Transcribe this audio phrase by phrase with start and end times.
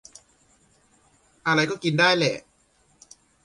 [1.47, 2.37] อะไรก็กินได้แหละ